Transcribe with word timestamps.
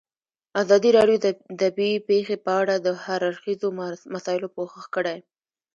ازادي 0.63 0.89
راډیو 0.97 1.17
د 1.23 1.27
طبیعي 1.61 1.97
پېښې 2.09 2.35
په 2.45 2.51
اړه 2.61 2.75
د 2.79 2.87
هر 3.03 3.19
اړخیزو 3.29 3.67
مسایلو 4.13 4.53
پوښښ 4.55 4.85
کړی. 4.95 5.17